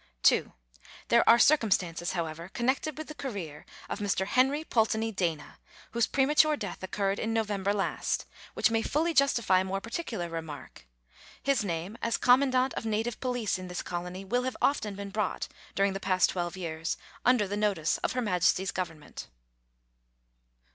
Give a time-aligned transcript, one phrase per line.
[0.23, 0.51] 2.
[1.09, 4.25] There are circumstances, however, connected with the career of Mr.
[4.25, 5.59] Henry Pulteney Dana,
[5.91, 8.25] whose premature death occurred in November last,
[8.55, 10.87] which may fully justify more particular remark.
[11.43, 15.47] His name as Commandant of Native Police in this colony will have often been brought,
[15.75, 19.27] during the past twelve years, under the notice of Her Majesty's Government.